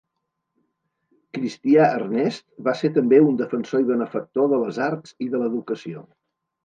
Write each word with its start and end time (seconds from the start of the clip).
Cristià 1.37 1.83
Ernest 1.97 2.45
va 2.69 2.75
ser 2.79 2.91
també 2.95 3.19
un 3.29 3.37
defensor 3.43 3.85
i 3.85 3.89
benefactor 3.93 4.49
de 4.55 4.63
les 4.65 4.81
arts 4.91 5.15
i 5.27 5.29
de 5.37 5.43
l'educació. 5.45 6.05